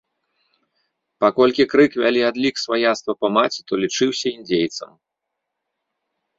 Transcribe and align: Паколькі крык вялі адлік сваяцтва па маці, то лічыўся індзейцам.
Паколькі 1.23 1.63
крык 1.73 1.91
вялі 2.05 2.21
адлік 2.31 2.55
сваяцтва 2.63 3.11
па 3.21 3.27
маці, 3.37 3.59
то 3.71 3.81
лічыўся 3.85 4.27
індзейцам. 4.37 4.91